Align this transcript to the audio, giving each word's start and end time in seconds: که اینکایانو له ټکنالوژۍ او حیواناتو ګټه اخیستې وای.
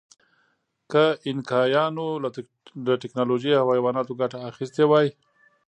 که 0.91 1.03
اینکایانو 1.27 2.07
له 2.87 2.93
ټکنالوژۍ 3.01 3.51
او 3.59 3.67
حیواناتو 3.75 4.17
ګټه 4.21 4.37
اخیستې 4.49 4.83
وای. 4.87 5.07